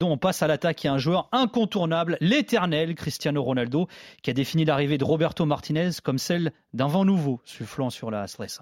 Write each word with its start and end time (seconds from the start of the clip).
On 0.00 0.16
passe 0.16 0.44
à 0.44 0.46
l'attaque 0.46 0.84
et 0.84 0.88
un 0.88 0.96
joueur 0.96 1.28
incontournable, 1.32 2.18
l'éternel 2.20 2.94
Cristiano 2.94 3.42
Ronaldo, 3.42 3.88
qui 4.22 4.30
a 4.30 4.32
défini 4.32 4.64
l'arrivée 4.64 4.96
de 4.96 5.04
Roberto 5.04 5.44
Martinez 5.44 5.90
comme 6.04 6.18
celle 6.18 6.52
d'un 6.72 6.86
vent 6.86 7.04
nouveau 7.04 7.40
soufflant 7.44 7.90
sur 7.90 8.08
la 8.08 8.28
stress. 8.28 8.60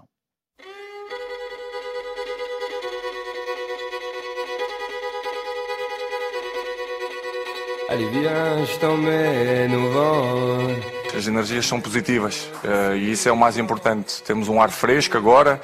Allez, 7.90 8.08
viens, 8.08 8.64
je 8.64 8.78
t'emmène 8.78 9.74
au 9.74 9.90
vent. 9.90 10.70
As 11.14 11.28
energias 11.28 11.66
são 11.66 11.82
positivas 11.82 12.50
eh, 12.64 12.96
e 12.96 13.12
isso 13.12 13.28
é 13.28 13.32
o 13.32 13.36
mais 13.36 13.58
importante. 13.58 14.22
Temos 14.22 14.48
um 14.48 14.58
ar 14.58 14.70
fresco 14.70 15.18
agora, 15.18 15.60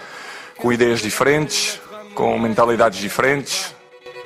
com 0.59 0.71
ideias 0.71 1.01
diferentes, 1.01 1.81
com 2.15 2.39
mentalidades 2.39 3.01
diferentes. 3.01 3.75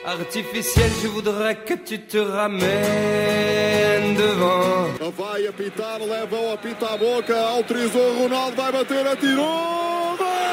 Artificiel, 0.07 0.91
je 1.02 1.09
voudrais 1.09 1.57
que 1.57 1.75
tu 1.75 1.98
te 1.98 2.16
ramènes 2.18 4.14
devant. 4.14 4.87
Vai 5.19 5.48
apitar, 5.48 5.98
leva 5.98 6.37
o 6.37 6.52
apito 6.52 6.87
à 6.87 6.97
boca, 6.97 7.37
autorizou 7.37 8.23
Ronaldo, 8.23 8.56
vai 8.56 8.73
bater, 8.73 9.05
atirou! 9.05 9.97
Golo! 10.16 10.47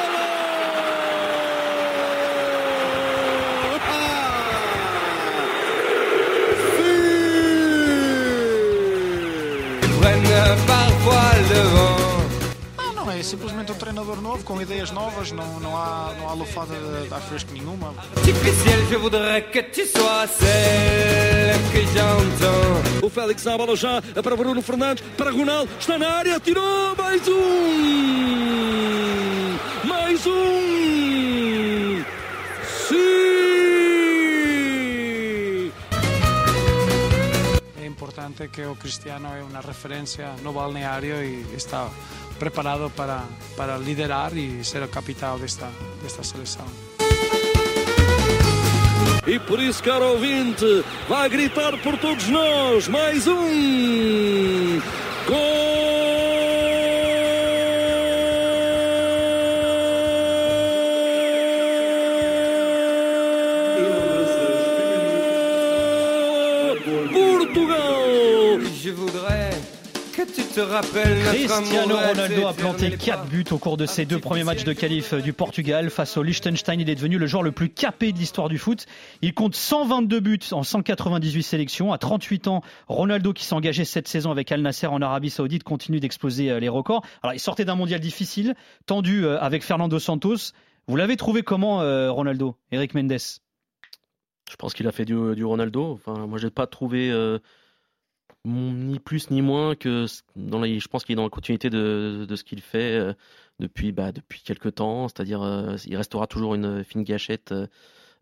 Prennent 10.02 10.83
é 13.24 13.26
simplesmente 13.26 13.72
um 13.72 13.76
treinador 13.76 14.22
novo, 14.22 14.44
com 14.44 14.62
ideias 14.62 14.92
novas, 14.92 15.32
não, 15.32 15.58
não 15.62 15.78
há, 15.78 16.14
não 16.20 16.28
há 16.28 16.34
lufada 16.34 16.76
de, 16.76 17.08
de 17.08 17.14
ar 17.14 17.22
fresco 17.22 17.54
nenhuma. 17.54 17.94
O 23.02 23.10
Félix 23.10 23.46
na 23.46 23.58
bola 23.58 23.78
já, 23.78 24.02
para 24.02 24.36
Bruno 24.36 24.62
Fernandes, 24.62 25.06
para 25.16 25.32
Ronaldo, 25.32 25.72
está 25.80 25.98
na 25.98 26.10
área, 26.10 26.38
tirou 26.38 26.96
mais 26.98 27.26
um! 27.30 27.34
Mais 29.88 30.28
um! 30.28 30.83
Importante 38.24 38.48
que 38.50 38.66
o 38.66 38.76
Cristiano 38.76 39.28
é 39.36 39.44
uma 39.44 39.60
referência 39.60 40.34
no 40.42 40.54
balneário 40.54 41.24
e 41.24 41.56
está 41.56 41.90
preparado 42.40 42.90
para, 42.96 43.24
para 43.58 43.78
liderar 43.78 44.36
e 44.38 44.64
ser 44.64 44.82
o 44.84 44.88
capitão 44.88 45.38
desta, 45.38 45.70
desta 46.02 46.24
seleção. 46.24 46.66
E 49.28 49.40
por 49.40 49.62
isso, 49.62 49.84
caro 49.84 50.14
ouvinte, 50.14 50.86
vai 51.08 51.30
gritar 51.30 51.78
por 51.82 51.98
todos 51.98 52.28
nós, 52.30 52.88
mais 52.88 53.28
um! 53.28 54.82
Gol! 55.28 55.84
Portugal! 67.12 68.03
Je 68.60 68.92
voudrais 68.92 69.50
que 70.16 70.22
tu 70.22 70.44
te 70.44 70.60
rappelles 70.60 71.18
Cristiano 71.24 71.96
Ronaldo 71.96 72.46
a 72.46 72.54
planté 72.54 72.92
4 72.92 73.26
buts 73.26 73.46
au 73.50 73.58
cours 73.58 73.78
de 73.78 73.88
ses 73.88 74.06
deux 74.06 74.20
premiers 74.20 74.44
matchs 74.44 74.64
de 74.64 74.74
qualif 74.74 75.16
du 75.16 75.34
Portugal 75.34 75.90
face 75.90 76.18
au 76.18 76.24
Liechtenstein. 76.24 76.80
Il 76.80 76.88
est 76.88 76.94
devenu 76.94 77.18
le 77.18 77.26
joueur 77.26 77.42
le 77.42 77.52
plus 77.52 77.70
capé 77.70 78.12
de 78.12 78.20
l'histoire 78.20 78.50
du 78.50 78.60
foot. 78.60 78.86
Il 79.24 79.34
compte 79.34 79.56
122 79.56 80.20
buts 80.20 80.40
en 80.52 80.62
198 80.62 81.42
sélections. 81.42 81.94
À 81.94 81.98
38 81.98 82.48
ans, 82.48 82.62
Ronaldo, 82.88 83.34
qui 83.34 83.44
s'est 83.44 83.56
engagé 83.56 83.86
cette 83.86 84.08
saison 84.08 84.30
avec 84.30 84.52
Al 84.52 84.62
Nasser 84.62 84.86
en 84.86 85.02
Arabie 85.02 85.32
Saoudite, 85.32 85.64
continue 85.64 86.00
d'exploser 86.00 86.52
euh, 86.52 86.60
les 86.60 86.70
records. 86.70 87.04
Alors, 87.24 87.34
il 87.34 87.40
sortait 87.40 87.66
d'un 87.66 87.76
mondial 87.76 88.00
difficile, 88.00 88.54
tendu 88.86 89.26
euh, 89.26 89.40
avec 89.42 89.64
Fernando 89.64 89.98
Santos. 89.98 90.52
Vous 90.88 90.96
l'avez 90.96 91.18
trouvé 91.18 91.42
comment, 91.42 91.82
euh, 91.82 92.12
Ronaldo 92.12 92.56
Eric 92.72 92.94
Mendes? 92.94 93.18
Je 94.50 94.56
pense 94.58 94.74
qu'il 94.76 94.88
a 94.88 94.92
fait 94.92 95.06
du, 95.06 95.36
du 95.36 95.44
Ronaldo. 95.44 95.92
Enfin, 95.94 96.28
moi, 96.28 96.38
j'ai 96.38 96.52
pas 96.52 96.68
trouvé 96.68 97.10
euh, 97.10 97.40
ni 98.46 99.00
plus 99.00 99.32
ni 99.32 99.42
moins 99.42 99.76
que 99.76 100.06
dans 100.36 100.64
je 100.64 100.88
pense 100.88 101.06
qu'il 101.06 101.14
est 101.14 101.16
dans 101.16 101.24
la 101.24 101.30
continuité 101.30 101.70
de, 101.70 102.28
ce 102.36 102.44
qu'il 102.44 102.62
fait 102.62 102.98
euh, 102.98 103.14
depuis 103.60 103.92
bah, 103.92 104.12
depuis 104.12 104.42
quelques 104.42 104.76
temps. 104.76 105.08
C'est-à-dire, 105.08 105.42
euh, 105.42 105.76
il 105.86 105.96
restera 105.98 106.28
toujours 106.28 106.56
une 106.56 106.84
fine 106.84 107.04
gâchette, 107.04 107.52
euh, 107.52 107.68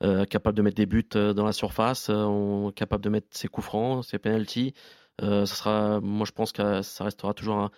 euh, 0.04 0.26
capable 0.26 0.58
de 0.58 0.62
mettre 0.62 0.78
des 0.78 0.86
buts 0.86 1.08
dans 1.14 1.46
la 1.46 1.54
surface, 1.54 2.12
capable 2.76 3.04
de 3.04 3.10
mettre 3.10 3.28
ses 3.32 3.48
coups 3.48 3.66
francs, 3.66 4.06
ses 4.06 4.20
penalties. 4.20 4.74
Ça 5.20 5.46
sera, 5.46 6.00
moi, 6.02 6.26
je 6.26 6.32
pense 6.32 6.52
que 6.52 6.82
ça 6.82 7.04
restera 7.04 7.36
toujours 7.36 7.58
un- 7.58 7.72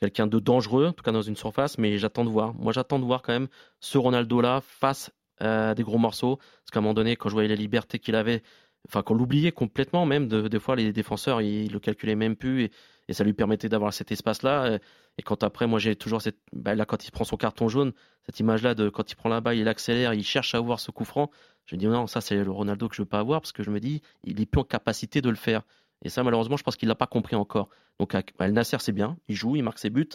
quelqu'un 0.00 0.26
de 0.26 0.38
dangereux, 0.38 0.86
en 0.86 0.92
tout 0.92 1.02
cas 1.02 1.12
dans 1.12 1.22
une 1.22 1.36
surface. 1.36 1.76
Mais 1.76 1.98
j'attends 1.98 2.24
de 2.24 2.30
voir. 2.30 2.54
Moi, 2.54 2.72
j'attends 2.72 2.98
de 2.98 3.04
voir 3.04 3.20
quand 3.20 3.32
même 3.34 3.48
ce 3.80 3.98
Ronaldo-là 3.98 4.62
face 4.62 5.10
à 5.38 5.74
des 5.74 5.82
gros 5.82 5.98
morceaux. 5.98 6.36
Parce 6.36 6.70
qu'à 6.72 6.78
un 6.78 6.82
moment 6.82 6.94
donné, 6.94 7.16
quand 7.16 7.28
je 7.28 7.34
voyais 7.34 7.48
la 7.48 7.56
liberté 7.56 7.98
qu'il 7.98 8.14
avait, 8.14 8.42
enfin 8.86 9.02
qu'on 9.02 9.14
l'oubliait 9.14 9.52
complètement 9.52 10.06
même, 10.06 10.28
de- 10.28 10.48
des 10.48 10.58
fois 10.60 10.76
les 10.76 10.92
défenseurs, 10.92 11.40
ils 11.40 11.70
le 11.72 11.80
calculaient 11.80 12.14
même 12.14 12.36
plus 12.36 12.64
et, 12.64 12.70
ça 13.12 13.24
lui 13.24 13.32
permettait 13.32 13.68
d'avoir 13.70 13.92
cet 13.94 14.12
espace-là. 14.12 14.74
Et, 14.74 14.78
et 15.18 15.22
quand 15.22 15.42
après, 15.42 15.66
moi 15.66 15.78
j'ai 15.78 15.96
toujours 15.96 16.20
cette, 16.22 16.38
bah, 16.52 16.74
là 16.74 16.84
quand 16.84 17.06
il 17.06 17.10
prend 17.10 17.24
son 17.24 17.36
carton 17.36 17.68
jaune, 17.68 17.92
cette 18.26 18.38
image-là 18.40 18.74
de 18.74 18.90
quand 18.90 19.10
il 19.10 19.16
prend 19.16 19.28
la 19.30 19.40
balle, 19.40 19.56
il 19.56 19.66
accélère, 19.68 20.12
il 20.14 20.24
cherche 20.24 20.54
à 20.54 20.58
avoir 20.58 20.78
ce 20.80 20.90
coup 20.90 21.04
franc. 21.04 21.30
Je 21.66 21.74
me 21.76 21.80
dis 21.80 21.86
non, 21.86 22.06
ça 22.06 22.20
c'est 22.20 22.36
le 22.42 22.50
Ronaldo 22.50 22.88
que 22.88 22.94
je 22.96 23.02
veux 23.02 23.06
pas 23.06 23.18
avoir 23.20 23.40
parce 23.40 23.52
que 23.52 23.62
je 23.62 23.70
me 23.70 23.80
dis, 23.80 24.02
il 24.24 24.40
est 24.40 24.46
plus 24.46 24.60
en 24.60 24.64
capacité 24.64 25.20
de 25.22 25.30
le 25.30 25.36
faire. 25.36 25.62
Et 26.04 26.08
ça, 26.10 26.22
malheureusement, 26.22 26.56
je 26.56 26.62
pense 26.62 26.76
qu'il 26.76 26.88
l'a 26.88 26.94
pas 26.94 27.06
compris 27.06 27.34
encore. 27.36 27.68
Donc, 27.98 28.14
à- 28.14 28.22
Al 28.38 28.52
Nasser, 28.52 28.76
c'est 28.80 28.92
bien, 28.92 29.18
il 29.28 29.34
joue, 29.34 29.56
il 29.56 29.62
marque 29.62 29.78
ses 29.78 29.90
buts, 29.90 30.08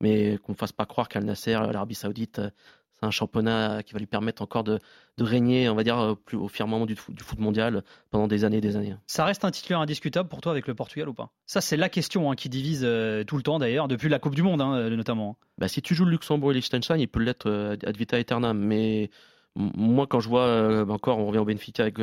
mais 0.00 0.38
qu'on 0.38 0.52
ne 0.52 0.56
fasse 0.56 0.72
pas 0.72 0.86
croire 0.86 1.08
qu'Al 1.08 1.24
Nasser, 1.24 1.52
l'Arabie 1.52 1.94
Saoudite, 1.94 2.40
euh, 2.40 2.50
c'est 2.98 3.06
un 3.06 3.10
championnat 3.10 3.82
qui 3.82 3.92
va 3.92 3.98
lui 3.98 4.06
permettre 4.06 4.42
encore 4.42 4.64
de, 4.64 4.78
de 5.18 5.24
régner, 5.24 5.68
on 5.68 5.74
va 5.74 5.84
dire, 5.84 5.98
euh, 5.98 6.14
plus 6.14 6.36
au 6.36 6.48
firmament 6.48 6.86
du, 6.86 6.96
foot- 6.96 7.14
du 7.14 7.22
foot 7.22 7.38
mondial 7.38 7.84
pendant 8.10 8.26
des 8.26 8.44
années 8.44 8.58
et 8.58 8.60
des 8.60 8.76
années. 8.76 8.94
Ça 9.06 9.24
reste 9.24 9.44
un 9.44 9.50
titulaire 9.50 9.80
indiscutable 9.80 10.28
pour 10.28 10.40
toi 10.40 10.52
avec 10.52 10.66
le 10.66 10.74
Portugal 10.74 11.08
ou 11.08 11.14
pas? 11.14 11.30
Ça, 11.46 11.60
c'est 11.60 11.76
la 11.76 11.88
question 11.88 12.30
hein, 12.30 12.34
qui 12.34 12.48
divise 12.48 12.82
euh, 12.84 13.24
tout 13.24 13.36
le 13.36 13.42
temps 13.42 13.58
d'ailleurs, 13.58 13.88
depuis 13.88 14.08
la 14.08 14.18
Coupe 14.18 14.34
du 14.34 14.42
Monde 14.42 14.60
hein, 14.60 14.74
euh, 14.74 14.96
notamment. 14.96 15.38
Bah, 15.58 15.68
si 15.68 15.82
tu 15.82 15.94
joues 15.94 16.04
le 16.04 16.10
Luxembourg 16.12 16.50
et 16.50 16.54
Liechtenstein, 16.54 16.98
il 16.98 17.08
peut 17.08 17.20
l'être 17.20 17.46
euh, 17.46 17.76
ad 17.84 17.96
vitam 17.96 18.18
aeternam. 18.18 18.58
Mais 18.58 19.10
moi, 19.54 20.06
quand 20.06 20.20
je 20.20 20.28
vois 20.28 20.46
euh, 20.46 20.86
encore, 20.86 21.18
on 21.18 21.26
revient 21.26 21.38
au 21.38 21.44
Benfica 21.44 21.84
avec 21.84 21.98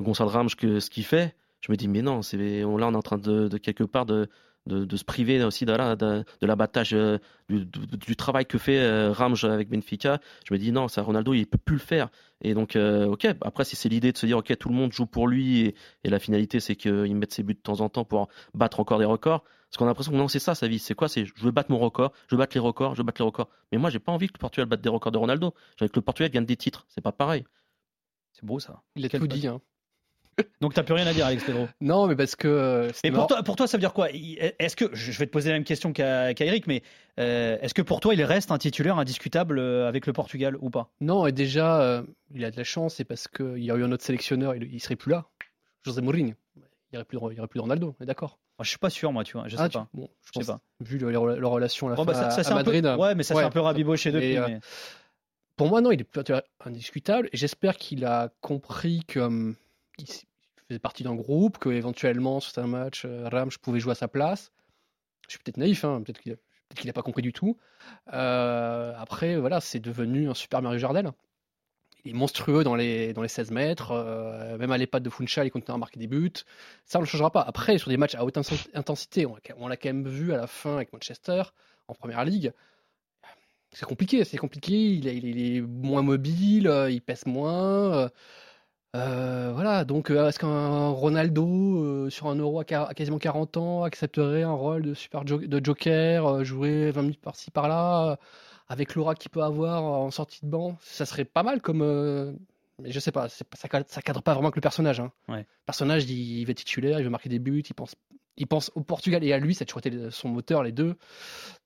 Gonçalo 0.00 0.30
Ramos, 0.30 0.50
que 0.56 0.80
ce 0.80 0.90
qu'il 0.90 1.04
fait, 1.04 1.34
je 1.60 1.72
me 1.72 1.76
dis, 1.76 1.88
mais 1.88 2.02
non, 2.02 2.22
c'est, 2.22 2.62
on, 2.64 2.76
là, 2.76 2.86
on 2.86 2.92
est 2.92 2.96
en 2.96 3.02
train 3.02 3.18
de, 3.18 3.48
de 3.48 3.58
quelque 3.58 3.82
part 3.82 4.06
de, 4.06 4.28
de, 4.68 4.84
de 4.84 4.96
se 4.96 5.04
priver 5.04 5.42
aussi 5.42 5.64
de, 5.64 5.72
la- 5.72 5.96
de, 5.96 6.24
de 6.40 6.46
l'abattage 6.46 6.94
euh, 6.94 7.18
du, 7.48 7.64
du- 7.64 7.96
du 7.96 8.14
travail 8.16 8.46
que 8.46 8.58
fait 8.58 8.78
euh, 8.78 9.10
Rams 9.10 9.36
avec 9.42 9.68
Benfica. 9.68 10.20
Je 10.46 10.54
me 10.54 10.58
dis, 10.58 10.70
non, 10.70 10.86
ça, 10.88 11.02
Ronaldo, 11.02 11.34
il 11.34 11.46
peut 11.46 11.58
plus 11.58 11.74
le 11.76 11.80
faire. 11.80 12.08
Et 12.42 12.54
donc, 12.54 12.76
euh, 12.76 13.06
ok, 13.06 13.26
après, 13.40 13.64
si 13.64 13.74
c'est 13.74 13.88
l'idée 13.88 14.12
de 14.12 14.18
se 14.18 14.26
dire, 14.26 14.38
ok, 14.38 14.56
tout 14.58 14.68
le 14.68 14.74
monde 14.76 14.92
joue 14.92 15.06
pour 15.06 15.26
lui 15.26 15.60
et, 15.62 15.74
et 16.04 16.10
la 16.10 16.18
finalité, 16.20 16.60
c'est 16.60 16.76
qu'il 16.76 17.16
mette 17.16 17.32
ses 17.32 17.42
buts 17.42 17.54
de 17.54 17.58
temps 17.60 17.80
en 17.80 17.88
temps 17.88 18.04
pour 18.04 18.28
battre 18.54 18.78
encore 18.78 18.98
des 19.00 19.04
records. 19.04 19.42
Parce 19.42 19.76
qu'on 19.76 19.84
a 19.84 19.88
l'impression 19.88 20.12
que 20.12 20.16
non, 20.16 20.28
c'est 20.28 20.38
ça 20.38 20.54
sa 20.54 20.68
vie. 20.68 20.78
C'est 20.78 20.94
quoi? 20.94 21.08
C'est 21.08 21.24
je 21.26 21.32
veux 21.42 21.50
battre 21.50 21.70
mon 21.70 21.78
record, 21.78 22.12
je 22.28 22.36
veux 22.36 22.38
battre 22.38 22.54
les 22.56 22.60
records, 22.60 22.94
je 22.94 22.98
veux 23.00 23.04
battre 23.04 23.20
les 23.20 23.26
records. 23.26 23.50
Mais 23.72 23.78
moi, 23.78 23.90
j'ai 23.90 23.98
pas 23.98 24.12
envie 24.12 24.28
que 24.28 24.32
le 24.34 24.38
Portugal 24.38 24.66
batte 24.66 24.80
des 24.80 24.88
records 24.88 25.12
de 25.12 25.18
Ronaldo. 25.18 25.52
J'ai 25.76 25.84
envie 25.84 25.90
que 25.90 25.98
le 25.98 26.04
Portugal 26.04 26.30
gagne 26.30 26.46
des 26.46 26.56
titres. 26.56 26.86
C'est 26.88 27.00
pas 27.02 27.12
pareil. 27.12 27.44
C'est 28.32 28.44
beau 28.46 28.60
ça. 28.60 28.82
Il 28.96 29.04
a 29.04 29.08
Quel 29.08 29.20
tout 29.20 29.26
dit. 29.26 29.46
Hein. 29.46 29.60
Donc 30.60 30.74
t'as 30.74 30.82
plus 30.82 30.94
rien 30.94 31.06
à 31.06 31.12
dire, 31.12 31.26
Alex 31.26 31.44
Pedro. 31.44 31.68
Non, 31.80 32.06
mais 32.06 32.16
parce 32.16 32.36
que. 32.36 32.48
euh, 32.48 32.90
Mais 33.04 33.10
pour 33.12 33.26
toi, 33.26 33.42
pour 33.42 33.56
toi, 33.56 33.66
ça 33.66 33.76
veut 33.76 33.80
dire 33.80 33.92
quoi? 33.92 34.08
Est-ce 34.12 34.76
que 34.76 34.86
je 34.94 35.18
vais 35.18 35.26
te 35.26 35.30
poser 35.30 35.50
la 35.50 35.56
même 35.56 35.64
question 35.64 35.92
qu'à 35.92 36.30
Eric, 36.32 36.66
mais 36.66 36.82
euh, 37.18 37.58
est-ce 37.60 37.74
que 37.74 37.82
pour 37.82 38.00
toi, 38.00 38.14
il 38.14 38.22
reste 38.22 38.50
un 38.50 38.58
titulaire 38.58 38.98
indiscutable 38.98 39.58
euh, 39.58 39.88
avec 39.88 40.06
le 40.06 40.12
Portugal 40.12 40.56
ou 40.60 40.70
pas? 40.70 40.90
Non, 41.00 41.26
et 41.26 41.32
déjà, 41.32 41.80
euh, 41.80 42.02
il 42.34 42.44
a 42.44 42.50
de 42.50 42.56
la 42.56 42.64
chance, 42.64 42.96
c'est 42.96 43.04
parce 43.04 43.28
qu'il 43.28 43.62
y 43.64 43.70
a 43.70 43.74
eu 43.76 43.84
un 43.84 43.92
autre 43.92 44.04
sélectionneur, 44.04 44.54
il, 44.54 44.64
il 44.72 44.80
serait 44.80 44.96
plus 44.96 45.10
là. 45.12 45.26
José 45.84 46.00
Mourinho. 46.02 46.34
Il 46.56 46.62
n'y 46.94 46.96
aurait, 46.98 47.04
plus 47.04 47.18
de- 47.18 47.32
il 47.32 47.36
y 47.36 47.38
aurait 47.38 47.48
plus 47.48 47.58
de 47.58 47.62
Ronaldo, 47.62 47.94
on 47.98 48.02
est 48.02 48.06
d'accord? 48.06 48.38
Moi, 48.58 48.64
Je 48.64 48.70
suis 48.70 48.78
pas 48.78 48.90
sûr, 48.90 49.12
moi, 49.12 49.22
tu 49.22 49.34
vois. 49.36 49.46
Je 49.46 49.56
sais 49.56 49.62
Ah, 49.62 49.68
tu- 49.68 49.78
pas. 49.78 49.88
bon, 49.94 50.08
je 50.24 50.30
Je 50.34 50.40
sais 50.44 50.52
pas. 50.52 50.60
Vu 50.80 50.98
le- 50.98 51.10
leur, 51.10 51.26
leur 51.26 51.50
relation 51.50 51.86
à, 51.86 51.90
la 51.90 51.96
Bon, 51.96 52.04
fin, 52.04 52.12
bah, 52.12 52.14
ça, 52.14 52.30
ça, 52.30 52.40
à- 52.40 52.44
c'est 52.44 52.50
à 52.50 52.56
un 52.56 52.64
peu- 52.64 52.72
Madrid. 52.72 52.98
Ouais, 52.98 53.14
mais 53.14 53.22
ça 53.22 53.34
Ouais. 53.34 53.44
un 53.44 53.50
peu 53.50 53.60
rabiboché 53.60 54.10
depuis. 54.10 54.38
Mais- 54.38 54.58
Pour 55.56 55.68
moi, 55.68 55.80
non, 55.80 55.90
il 55.92 56.00
est 56.00 56.32
indiscutable. 56.64 57.28
J'espère 57.32 57.76
qu'il 57.76 58.04
a 58.04 58.30
compris 58.40 59.02
que 59.06 59.20
hum, 59.20 59.54
il 59.98 60.06
s- 60.68 60.70
il 60.70 60.74
faisait 60.74 60.78
partie 60.80 61.02
d'un 61.04 61.14
groupe, 61.14 61.58
que 61.58 61.68
éventuellement 61.70 62.40
sur 62.40 62.58
un 62.62 62.66
match, 62.66 63.04
euh, 63.04 63.28
Rams 63.28 63.50
pouvait 63.62 63.80
jouer 63.80 63.92
à 63.92 63.94
sa 63.94 64.08
place. 64.08 64.52
Je 65.26 65.32
suis 65.32 65.38
peut-être 65.40 65.56
naïf, 65.58 65.84
hein, 65.84 66.02
peut-être 66.04 66.20
qu'il 66.20 66.86
n'a 66.86 66.92
pas 66.92 67.02
compris 67.02 67.22
du 67.22 67.32
tout. 67.32 67.58
Euh, 68.12 68.92
après, 68.98 69.36
voilà, 69.36 69.60
c'est 69.60 69.80
devenu 69.80 70.28
un 70.30 70.34
super 70.34 70.62
Mario 70.62 70.78
Jardel. 70.78 71.12
Il 72.04 72.12
est 72.12 72.14
monstrueux 72.14 72.64
dans 72.64 72.74
les, 72.76 73.12
dans 73.12 73.22
les 73.22 73.28
16 73.28 73.50
mètres. 73.50 73.90
euh, 73.92 74.56
même 74.58 74.72
à 74.72 74.78
l'EHPAD 74.78 75.02
de 75.02 75.10
Funchal, 75.10 75.46
il 75.46 75.50
continue 75.50 75.74
à 75.74 75.78
marquer 75.78 75.98
des 76.00 76.06
buts. 76.06 76.32
Ça, 76.86 76.98
on 76.98 77.02
ne 77.02 77.06
changera 77.06 77.30
pas. 77.30 77.42
Après, 77.42 77.78
sur 77.78 77.90
des 77.90 77.96
matchs 77.96 78.14
à 78.14 78.24
haute 78.24 78.38
intensité, 78.74 79.26
on, 79.26 79.68
l'a- 79.68 79.76
quand 79.76 79.88
même 79.88 80.08
vu 80.08 80.32
à 80.32 80.36
la 80.38 80.46
fin 80.46 80.76
avec 80.76 80.92
Manchester, 80.92 81.42
en 81.88 81.94
première 81.94 82.24
ligue. 82.24 82.52
C'est 83.72 83.84
compliqué, 83.86 84.24
c'est 84.24 84.38
compliqué. 84.38 84.74
Il 84.94 85.06
est, 85.08 85.16
il 85.16 85.56
est- 85.56 85.60
moins 85.60 86.02
mobile, 86.02 86.70
il 86.90 87.02
pèse 87.02 87.26
moins. 87.26 88.10
Euh, 88.98 89.52
voilà, 89.54 89.84
donc 89.84 90.10
euh, 90.10 90.28
est-ce 90.28 90.38
qu'un 90.38 90.88
Ronaldo 90.88 91.46
euh, 91.84 92.10
sur 92.10 92.26
un 92.26 92.34
euro 92.36 92.60
à, 92.60 92.64
quasiment 92.94 93.18
40 93.18 93.56
ans 93.56 93.82
accepterait 93.84 94.42
un 94.42 94.52
rôle 94.52 94.82
de 94.82 94.94
super 94.94 95.26
jo- 95.26 95.38
de 95.38 95.64
joker, 95.64 96.44
jouer 96.44 96.90
20 96.90 97.02
minutes 97.02 97.20
par-ci 97.20 97.50
par-là, 97.50 98.18
avec 98.68 98.94
l'aura 98.94 99.14
qu'il 99.14 99.30
peut 99.30 99.42
avoir 99.42 99.84
en 99.84 100.10
sortie 100.10 100.40
de 100.44 100.50
banc? 100.50 100.76
Ça 100.80 101.06
serait 101.06 101.24
pas 101.24 101.42
mal 101.42 101.60
comme. 101.60 101.82
mais 102.80 102.90
je 102.90 103.00
sais 103.00 103.12
pas, 103.12 103.28
ça, 103.28 103.68
cadre- 103.68 103.86
ça 103.88 104.02
cadre 104.02 104.22
pas 104.22 104.32
vraiment 104.34 104.48
avec 104.48 104.56
le 104.56 104.60
personnage. 104.62 105.00
Hein. 105.00 105.10
Ouais. 105.28 105.40
Le 105.40 105.66
personnage, 105.66 106.04
il, 106.10 106.48
être 106.50 106.56
titulaire, 106.58 106.98
il 107.00 107.04
veut 107.04 107.10
marquer 107.10 107.28
des 107.28 107.38
buts, 107.38 107.62
il 107.68 107.74
pense, 107.74 107.94
il 108.36 108.46
pense 108.46 108.70
au 108.74 108.82
Portugal 108.82 109.24
et 109.24 109.32
à 109.32 109.38
lui, 109.38 109.54
ça 109.54 109.62
a 109.62 109.66
toujours 109.66 109.78
été 109.84 110.10
son 110.10 110.28
moteur, 110.28 110.62
les 110.62 110.72
deux. 110.72 110.96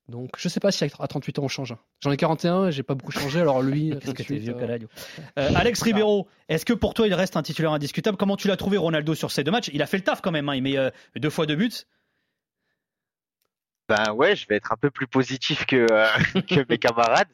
Donc 0.08 0.30
je 0.36 0.48
sais 0.48 0.60
pas 0.60 0.72
si 0.72 0.84
à 0.84 0.88
38 0.88 1.38
ans 1.38 1.44
on 1.44 1.48
change. 1.48 1.74
J'en 2.00 2.10
ai 2.10 2.16
41 2.16 2.68
et 2.68 2.72
j'ai 2.72 2.82
pas 2.82 2.94
beaucoup 2.94 3.12
changé, 3.12 3.40
alors 3.40 3.62
lui. 3.62 3.90
Qu'est-ce 4.00 4.12
que 4.12 4.22
t'es 4.22 4.24
38, 4.24 4.38
vieux 4.38 4.56
euh. 4.58 4.78
Euh, 5.38 5.50
Alex 5.54 5.82
Ribeiro, 5.82 6.28
est-ce 6.48 6.64
que 6.64 6.72
pour 6.72 6.94
toi 6.94 7.06
il 7.06 7.14
reste 7.14 7.36
un 7.36 7.42
titulaire 7.42 7.72
indiscutable? 7.72 8.16
Comment 8.16 8.36
tu 8.36 8.48
l'as 8.48 8.56
trouvé 8.56 8.76
Ronaldo 8.76 9.14
sur 9.14 9.30
ces 9.30 9.44
deux 9.44 9.52
matchs? 9.52 9.70
Il 9.72 9.82
a 9.82 9.86
fait 9.86 9.96
le 9.98 10.04
taf 10.04 10.20
quand 10.20 10.32
même, 10.32 10.48
hein. 10.48 10.54
il 10.54 10.62
met 10.62 10.76
euh, 10.76 10.90
deux 11.16 11.30
fois 11.30 11.46
deux 11.46 11.56
buts. 11.56 11.86
Ben 13.88 14.12
ouais, 14.12 14.36
je 14.36 14.46
vais 14.46 14.56
être 14.56 14.72
un 14.72 14.76
peu 14.76 14.90
plus 14.90 15.06
positif 15.06 15.66
que, 15.66 15.86
euh, 15.90 16.06
que 16.48 16.64
mes 16.68 16.78
camarades. 16.78 17.28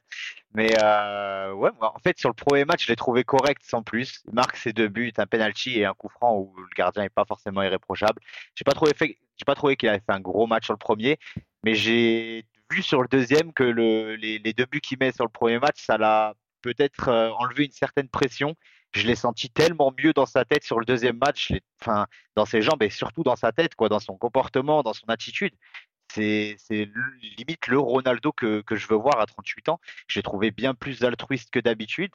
Mais 0.54 0.72
euh, 0.82 1.52
ouais, 1.52 1.70
moi, 1.78 1.94
en 1.94 1.98
fait, 2.00 2.18
sur 2.18 2.30
le 2.30 2.34
premier 2.34 2.64
match, 2.64 2.84
je 2.84 2.88
l'ai 2.88 2.96
trouvé 2.96 3.22
correct 3.22 3.62
sans 3.64 3.82
plus. 3.82 4.22
Il 4.26 4.34
marque 4.34 4.56
ses 4.56 4.72
deux 4.72 4.88
buts, 4.88 5.12
un 5.18 5.26
penalty 5.26 5.78
et 5.78 5.84
un 5.84 5.94
coup 5.94 6.08
franc 6.08 6.36
où 6.36 6.54
le 6.56 6.66
gardien 6.76 7.02
n'est 7.02 7.10
pas 7.10 7.26
forcément 7.26 7.62
irréprochable. 7.62 8.20
J'ai 8.54 8.64
pas 8.64 8.72
trouvé 8.72 8.94
fait, 8.94 9.18
j'ai 9.36 9.44
pas 9.44 9.54
trouvé 9.54 9.76
qu'il 9.76 9.88
avait 9.88 9.98
fait 9.98 10.12
un 10.12 10.20
gros 10.20 10.46
match 10.46 10.64
sur 10.64 10.72
le 10.72 10.78
premier, 10.78 11.18
mais 11.64 11.74
j'ai 11.74 12.46
vu 12.70 12.82
sur 12.82 13.02
le 13.02 13.08
deuxième 13.08 13.52
que 13.52 13.64
le, 13.64 14.14
les, 14.16 14.52
deux 14.52 14.66
buts 14.66 14.80
qu'il 14.80 14.98
met 14.98 15.12
sur 15.12 15.24
le 15.24 15.30
premier 15.30 15.58
match, 15.58 15.84
ça 15.84 15.98
l'a 15.98 16.34
peut-être 16.62 17.08
euh, 17.08 17.30
enlevé 17.30 17.64
une 17.64 17.72
certaine 17.72 18.08
pression. 18.08 18.54
Je 18.92 19.06
l'ai 19.06 19.16
senti 19.16 19.50
tellement 19.50 19.92
mieux 20.02 20.12
dans 20.12 20.26
sa 20.26 20.44
tête 20.44 20.64
sur 20.64 20.78
le 20.78 20.86
deuxième 20.86 21.18
match, 21.18 21.52
dans 22.34 22.46
ses 22.46 22.62
jambes 22.62 22.82
et 22.82 22.90
surtout 22.90 23.22
dans 23.22 23.36
sa 23.36 23.52
tête, 23.52 23.72
dans 23.78 24.00
son 24.00 24.16
comportement, 24.16 24.82
dans 24.82 24.94
son 24.94 25.06
attitude. 25.08 25.54
C'est, 26.10 26.56
limite 26.70 27.66
le 27.66 27.78
Ronaldo 27.78 28.32
que, 28.32 28.62
je 28.70 28.86
veux 28.88 28.96
voir 28.96 29.20
à 29.20 29.26
38 29.26 29.68
ans. 29.68 29.80
J'ai 30.08 30.22
trouvé 30.22 30.50
bien 30.50 30.74
plus 30.74 31.04
altruiste 31.04 31.50
que 31.50 31.60
d'habitude. 31.60 32.10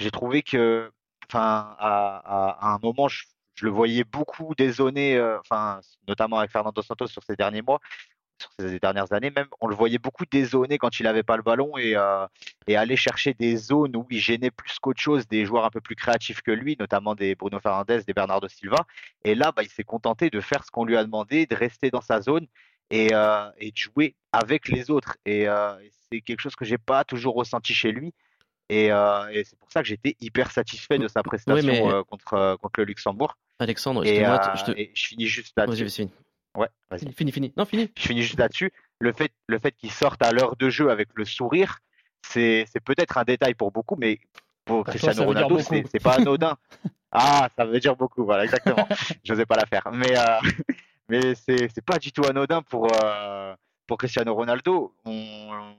J'ai 0.00 0.10
trouvé 0.10 0.42
que, 0.42 0.90
à, 1.34 2.58
un 2.62 2.78
moment, 2.82 3.08
je, 3.08 3.24
le 3.60 3.70
voyais 3.70 4.04
beaucoup 4.04 4.54
désonné, 4.56 5.16
euh, 5.16 5.38
notamment 6.08 6.38
avec 6.38 6.50
Fernando 6.50 6.80
Santos 6.80 7.08
sur 7.08 7.22
ces 7.22 7.36
derniers 7.36 7.62
mois, 7.62 7.80
sur 8.38 8.50
ces 8.58 8.78
dernières 8.78 9.12
années 9.12 9.30
même, 9.34 9.46
on 9.60 9.66
le 9.66 9.74
voyait 9.74 9.98
beaucoup 9.98 10.24
désonné 10.30 10.78
quand 10.78 10.98
il 11.00 11.04
n'avait 11.04 11.22
pas 11.22 11.36
le 11.36 11.42
ballon 11.42 11.76
et, 11.78 11.96
euh, 11.96 12.26
et 12.66 12.76
aller 12.76 12.96
chercher 12.96 13.34
des 13.34 13.56
zones 13.56 13.96
où 13.96 14.06
il 14.10 14.18
gênait 14.18 14.50
plus 14.50 14.78
qu'autre 14.80 15.00
chose 15.00 15.26
des 15.28 15.44
joueurs 15.46 15.64
un 15.64 15.70
peu 15.70 15.80
plus 15.80 15.96
créatifs 15.96 16.42
que 16.42 16.50
lui, 16.50 16.76
notamment 16.78 17.14
des 17.14 17.34
Bruno 17.34 17.60
Fernandes, 17.60 18.02
des 18.06 18.12
Bernardo 18.12 18.48
Silva. 18.48 18.86
Et 19.24 19.34
là, 19.34 19.52
bah, 19.52 19.62
il 19.62 19.70
s'est 19.70 19.84
contenté 19.84 20.30
de 20.30 20.40
faire 20.40 20.64
ce 20.64 20.70
qu'on 20.70 20.84
lui 20.84 20.96
a 20.96 21.04
demandé, 21.04 21.46
de 21.46 21.54
rester 21.54 21.90
dans 21.90 22.00
sa 22.00 22.20
zone 22.20 22.46
et, 22.90 23.10
euh, 23.12 23.50
et 23.58 23.70
de 23.70 23.76
jouer 23.76 24.14
avec 24.32 24.68
les 24.68 24.90
autres. 24.90 25.16
Et 25.24 25.48
euh, 25.48 25.74
c'est 26.10 26.20
quelque 26.20 26.40
chose 26.40 26.56
que 26.56 26.64
j'ai 26.64 26.78
pas 26.78 27.04
toujours 27.04 27.34
ressenti 27.34 27.72
chez 27.74 27.92
lui. 27.92 28.12
Et, 28.70 28.86
et 28.86 29.44
c'est 29.44 29.58
pour 29.58 29.70
ça 29.70 29.82
que 29.82 29.88
j'étais 29.88 30.16
hyper 30.20 30.50
satisfait 30.50 30.98
de 30.98 31.06
sa 31.06 31.22
prestation 31.22 31.66
mais- 31.66 31.82
contre, 32.08 32.56
contre 32.60 32.80
le 32.80 32.84
Luxembourg. 32.84 33.36
Alexandre, 33.58 34.04
Et, 34.04 34.16
excuse-moi, 34.16 34.40
euh, 34.40 34.56
je 34.56 34.64
te... 34.64 34.70
et 34.72 34.90
je 34.94 35.06
finis 35.06 35.26
juste 35.26 35.54
fini. 35.86 36.10
Ouais, 36.56 36.68
vas-y. 36.90 37.12
Fini, 37.12 37.32
fini. 37.32 37.52
Non, 37.56 37.64
fini. 37.64 37.90
Je 37.96 38.06
finis 38.06 38.22
juste 38.22 38.38
là-dessus. 38.38 38.72
Le 39.00 39.12
fait, 39.12 39.32
le 39.48 39.58
fait 39.58 39.72
qu'il 39.72 39.90
sorte 39.90 40.22
à 40.22 40.32
l'heure 40.32 40.56
de 40.56 40.70
jeu 40.70 40.90
avec 40.90 41.08
le 41.14 41.24
sourire, 41.24 41.78
c'est, 42.22 42.66
c'est 42.72 42.80
peut-être 42.80 43.18
un 43.18 43.24
détail 43.24 43.54
pour 43.54 43.72
beaucoup, 43.72 43.96
mais 43.96 44.20
pour 44.64 44.84
toi, 44.84 44.92
Cristiano 44.92 45.16
dire 45.16 45.26
Ronaldo, 45.26 45.58
c'est, 45.60 45.84
c'est 45.90 46.02
pas 46.02 46.14
anodin. 46.14 46.56
Ah, 47.16 47.48
ça 47.56 47.64
veut 47.64 47.78
dire 47.78 47.94
beaucoup, 47.94 48.24
voilà, 48.24 48.42
exactement. 48.42 48.88
J'osais 49.22 49.46
pas 49.46 49.54
la 49.54 49.66
faire. 49.66 49.88
Mais, 49.92 50.18
euh, 50.18 50.40
mais 51.08 51.36
c'est, 51.36 51.68
c'est 51.72 51.84
pas 51.84 52.00
du 52.00 52.10
tout 52.10 52.24
anodin 52.24 52.60
pour, 52.62 52.88
euh, 53.04 53.54
pour 53.86 53.98
Cristiano 53.98 54.34
Ronaldo. 54.34 54.92
On, 55.04 55.12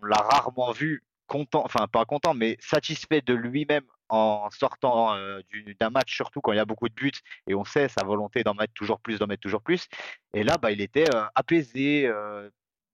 on 0.01 0.05
l'a 0.05 0.15
rarement 0.15 0.71
vu 0.71 1.03
content, 1.27 1.61
enfin 1.65 1.87
pas 1.91 2.05
content, 2.05 2.33
mais 2.33 2.55
satisfait 2.61 3.19
de 3.19 3.33
lui-même 3.33 3.83
en 4.09 4.49
sortant 4.51 5.15
euh, 5.15 5.41
du- 5.49 5.75
d'un 5.75 5.89
match, 5.89 6.13
surtout 6.15 6.41
quand 6.41 6.51
il 6.51 6.57
y 6.57 6.59
a 6.59 6.65
beaucoup 6.65 6.89
de 6.89 6.93
buts, 6.93 7.11
et 7.47 7.55
on 7.55 7.65
sait 7.65 7.87
sa 7.89 8.03
volonté 8.03 8.43
d'en 8.43 8.53
mettre 8.53 8.73
toujours 8.73 8.99
plus, 8.99 9.19
d'en 9.19 9.27
mettre 9.27 9.41
toujours 9.41 9.61
plus. 9.61 9.87
Et 10.33 10.43
là, 10.43 10.57
bah, 10.57 10.71
il 10.71 10.81
était 10.81 11.09
euh, 11.13 11.25
apaisé, 11.35 12.07
euh, 12.07 12.49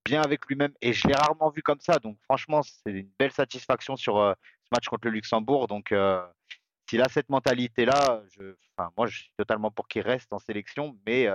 bien 0.06 0.22
avec 0.22 0.46
lui-même, 0.48 0.74
et 0.82 0.94
je 0.94 1.08
l'ai 1.08 1.16
rarement 1.16 1.50
vu 1.50 1.62
comme 1.62 1.80
ça. 1.80 2.00
Donc 2.00 2.18
franchement, 2.24 2.62
c'est 2.64 2.92
une 2.92 3.12
belle 3.20 3.32
satisfaction 3.32 3.96
sur 3.96 4.16
ce 4.18 4.70
match 4.72 4.88
contre 4.88 5.08
le 5.08 5.12
Luxembourg. 5.12 5.68
Donc 5.68 5.94
s'il 6.90 7.02
a 7.02 7.10
cette 7.10 7.30
mentalité-là, 7.30 8.24
je, 8.32 8.56
enfin, 8.76 8.92
moi, 8.98 9.08
je 9.08 9.20
suis 9.20 9.34
totalement 9.38 9.72
pour 9.72 9.88
qu'il 9.88 10.02
reste 10.02 10.34
en 10.34 10.40
sélection, 10.40 10.98
mais 11.06 11.28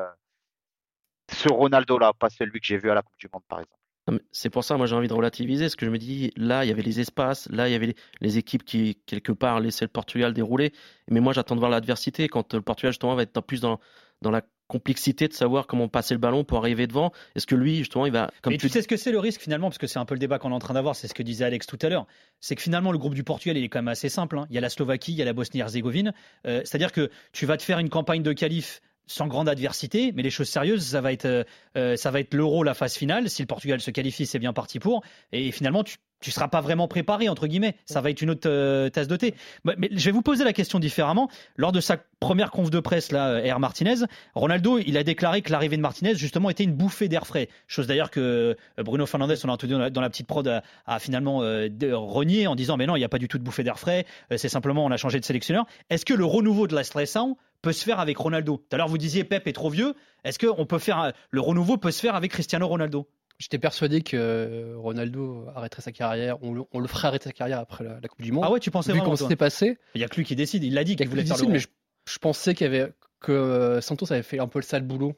ce 1.31 1.49
Ronaldo-là, 1.53 2.13
pas 2.13 2.31
celui 2.31 2.61
que 2.61 2.67
j'ai 2.67 2.79
vu 2.79 2.91
à 2.91 2.95
la 2.95 3.03
Coupe 3.03 3.19
du 3.19 3.29
Monde, 3.33 3.45
par 3.49 3.61
exemple. 3.61 3.86
C'est 4.31 4.51
pour 4.51 4.63
ça, 4.63 4.77
moi 4.77 4.87
j'ai 4.87 4.95
envie 4.95 5.09
de 5.09 5.13
relativiser, 5.15 5.65
parce 5.65 5.77
que 5.77 5.85
je 5.87 5.91
me 5.91 5.99
dis, 5.99 6.33
là, 6.37 6.65
il 6.65 6.69
y 6.69 6.71
avait 6.71 6.83
les 6.83 7.01
espaces, 7.01 7.49
là, 7.51 7.69
il 7.69 7.73
y 7.73 7.75
avait 7.75 7.87
les, 7.87 7.97
les 8.21 8.39
équipes 8.39 8.65
qui, 8.65 8.99
quelque 9.07 9.33
part, 9.33 9.59
laissaient 9.61 9.85
le 9.85 9.91
Portugal 9.91 10.33
dérouler. 10.33 10.73
Mais 11.11 11.21
moi, 11.21 11.33
j'attends 11.33 11.55
de 11.57 11.61
voir 11.61 11.71
l'adversité, 11.71 12.29
quand 12.29 12.55
euh, 12.55 12.59
le 12.59 12.63
Portugal, 12.63 12.93
justement, 12.93 13.15
va 13.17 13.23
être 13.23 13.41
plus 13.41 13.61
dans, 13.61 13.81
dans 14.23 14.31
la 14.31 14.43
complexité 14.69 15.29
de 15.29 15.33
savoir 15.33 15.69
comment 15.69 15.89
passer 15.89 16.13
le 16.13 16.19
ballon 16.19 16.43
pour 16.43 16.59
arriver 16.59 16.89
devant. 16.89 17.13
Est-ce 17.37 17.47
que 17.47 17.55
lui, 17.55 17.77
justement, 17.77 18.05
il 18.05 18.13
va, 18.13 18.31
comme 18.43 18.53
Mais 18.53 18.59
tu 18.59 18.69
sais 18.69 18.83
ce 18.83 18.89
que 18.89 18.97
c'est 18.97 19.13
le 19.13 19.21
risque 19.21 19.41
finalement, 19.41 19.69
parce 19.69 19.79
que 19.79 19.87
c'est 19.87 20.01
un 20.01 20.05
peu 20.05 20.15
le 20.15 20.19
débat 20.19 20.41
qu'on 20.41 20.51
est 20.51 20.55
en 20.55 20.59
train 20.59 20.75
d'avoir, 20.75 20.97
c'est 20.97 21.07
ce 21.07 21.15
que 21.15 21.23
disait 21.23 21.45
Alex 21.45 21.67
tout 21.67 21.79
à 21.83 21.89
l'heure. 21.89 22.07
C'est 22.41 22.57
que 22.57 22.63
finalement 22.63 22.91
le 22.91 22.99
groupe 22.99 23.15
du 23.15 23.23
Portugal 23.23 23.57
il 23.57 23.63
est 23.63 23.69
quand 23.69 23.79
même 23.79 23.87
assez 23.89 24.09
simple. 24.09 24.39
hein. 24.39 24.47
Il 24.51 24.57
y 24.57 24.59
a 24.59 24.61
la 24.61 24.69
Slovaquie, 24.69 25.13
il 25.13 25.19
y 25.19 25.23
a 25.23 25.25
la 25.25 25.35
Bosnie-Herzégovine. 25.35 26.13
Euh, 26.49 26.63
C'est-à-dire 26.65 26.91
que 26.91 27.11
tu 27.33 27.47
vas 27.47 27.57
te 27.57 27.63
faire 27.63 27.79
une 27.79 27.91
campagne 27.91 28.25
de 28.25 28.33
qualif 28.33 28.81
sans 29.07 29.27
grande 29.27 29.49
adversité, 29.49 30.13
mais 30.15 30.23
les 30.23 30.31
choses 30.31 30.49
sérieuses, 30.49 30.85
ça 30.85 31.01
va 31.01 31.13
être, 31.13 31.27
euh, 31.27 31.45
euh, 31.77 31.97
ça 31.97 32.11
va 32.11 32.21
être 32.21 32.35
l'Euro, 32.35 32.65
la 32.65 32.75
phase 32.75 32.97
finale. 32.97 33.31
Si 33.31 33.43
le 33.43 33.47
Portugal 33.47 33.81
se 33.81 33.91
qualifie, 33.91 34.27
c'est 34.27 34.39
bien 34.39 34.53
parti 34.53 34.79
pour. 34.79 35.03
Et 35.33 35.53
finalement, 35.53 35.85
tu 35.85 35.97
tu 36.23 36.31
seras 36.31 36.49
pas 36.49 36.63
vraiment 36.63 36.89
préparé 36.89 37.29
entre 37.29 37.47
guillemets. 37.47 37.77
Ça 37.85 38.01
va 38.01 38.09
être 38.09 38.23
une 38.23 38.31
autre 38.31 38.49
euh, 38.49 38.89
tasse 38.89 39.07
de 39.07 39.17
thé. 39.17 39.35
Mais, 39.65 39.75
mais 39.77 39.91
je 39.93 40.03
vais 40.07 40.13
vous 40.13 40.23
poser 40.23 40.45
la 40.45 40.55
question 40.55 40.79
différemment. 40.79 41.29
Lors 41.57 41.73
de 41.73 41.81
sa 41.81 41.99
première 42.21 42.51
conf 42.51 42.71
de 42.71 42.81
presse 42.81 43.13
là, 43.13 43.39
R 43.55 43.61
Martinez, 43.61 44.07
Ronaldo, 44.35 44.79
il 44.79 44.97
a 44.97 45.05
déclaré 45.05 45.43
que 45.43 45.53
l'arrivée 45.53 45.77
de 45.77 45.83
Martinez 45.83 46.15
justement 46.15 46.49
était 46.49 46.65
une 46.65 46.73
bouffée 46.73 47.09
d'air 47.09 47.27
frais. 47.27 47.51
Chose 47.67 47.87
d'ailleurs 47.87 48.11
que 48.11 48.57
Bruno 48.79 49.05
Fernandes, 49.05 49.37
on 49.45 49.47
l'a 49.47 49.53
entendu 49.53 49.75
dans 49.75 50.01
la, 50.01 50.11
petite 50.11 50.27
prod, 50.27 50.49
a, 50.49 50.63
a 50.87 50.99
finalement 50.99 51.41
renié 51.41 52.47
en 52.47 52.55
disant 52.55 52.79
mais 52.79 52.87
non, 52.87 52.97
il 52.97 53.01
n'y 53.01 53.05
a 53.05 53.11
pas 53.11 53.19
du 53.19 53.29
tout 53.29 53.37
de 53.37 53.45
bouffée 53.45 53.63
d'air 53.63 53.79
frais. 53.79 54.07
C'est 54.35 54.49
simplement 54.49 54.87
on 54.87 54.91
a 54.91 54.97
changé 54.97 55.21
de 55.21 55.25
sélectionneur. 55.27 55.67
Est-ce 55.91 56.07
que 56.07 56.15
le 56.15 56.25
renouveau 56.25 56.67
de 56.67 56.75
la 56.75 56.83
Stressant 56.83 57.37
peut 57.67 57.73
se 57.73 57.85
faire 57.85 57.99
avec 57.99 58.17
Ronaldo 58.17 58.59
Tout 58.59 58.77
à 58.77 58.77
l'heure 58.77 58.87
vous 58.87 58.97
disiez 58.97 59.25
Pep 59.25 59.45
est 59.49 59.53
trop 59.53 59.71
vieux. 59.71 59.95
Est-ce 60.23 60.39
que 60.39 60.47
on 60.47 60.67
peut 60.67 60.79
faire 60.79 61.13
le 61.31 61.41
renouveau 61.41 61.79
peut 61.79 61.91
se 61.91 62.01
faire 62.01 62.15
avec 62.15 62.31
Cristiano 62.31 62.69
Ronaldo? 62.69 63.09
J'étais 63.41 63.59
persuadé 63.59 64.03
que 64.03 64.17
euh, 64.17 64.75
Ronaldo 64.79 65.49
arrêterait 65.55 65.83
sa 65.83 65.91
carrière, 65.91 66.41
on 66.43 66.55
le, 66.55 66.63
on 66.71 66.79
le 66.79 66.87
ferait 66.87 67.09
arrêter 67.09 67.25
sa 67.25 67.33
carrière 67.33 67.59
après 67.59 67.83
la, 67.83 67.99
la 68.01 68.09
Coupe 68.09 68.23
du 68.23 68.31
Monde. 68.31 68.45
Ah 68.47 68.53
ouais, 68.53 68.61
tu 68.61 68.71
pensais 68.71 68.93
Vu 68.93 68.99
vraiment 68.99 69.07
comment 69.07 69.17
toi 69.17 69.27
c'était 69.27 69.37
passé, 69.37 69.79
Il 69.97 70.01
y 70.01 70.05
a 70.05 70.09
que 70.09 70.15
lui 70.15 70.25
qui 70.25 70.37
décide. 70.37 70.63
Il 70.63 70.75
l'a 70.75 70.85
dit 70.85 70.95
qu'il 70.95 71.09
voulait 71.09 71.25
faire 71.25 71.35
difficile, 71.35 71.49
le 71.49 71.55
mais 71.55 71.59
je, 71.59 71.67
je 72.09 72.19
pensais 72.19 72.55
qu'il 72.55 72.69
avait 72.69 72.93
que 73.19 73.33
euh, 73.33 73.81
Santos 73.81 74.13
avait 74.13 74.23
fait 74.23 74.39
un 74.39 74.47
peu 74.47 74.61
le 74.61 74.65
sale 74.65 74.85
boulot 74.85 75.15